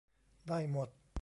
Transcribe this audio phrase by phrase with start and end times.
[0.47, 0.89] ได้หมด